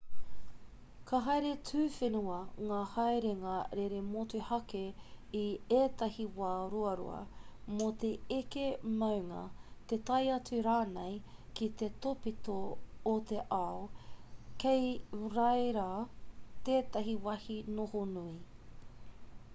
ka 1.09 1.17
haere 1.25 1.49
tuawhenua 1.65 2.37
ngā 2.69 2.77
haerenga 2.93 3.57
rere 3.79 3.97
motuhake 4.05 4.79
i 5.39 5.41
ētahi 5.79 6.23
wā 6.39 6.49
ruarua 6.71 7.19
mō 7.81 7.89
te 8.05 8.09
eke 8.37 8.63
maunga 9.03 9.41
te 9.91 9.99
tae 10.11 10.33
atu 10.37 10.61
rānei 10.69 11.13
ki 11.59 11.67
te 11.83 11.89
tōpito 12.07 12.55
o 13.11 13.13
te 13.33 13.41
ao 13.59 13.83
kei 14.65 14.87
reira 15.37 15.87
tētahi 16.71 17.13
wāhi 17.29 17.59
noho 17.79 18.03
nui 18.17 18.37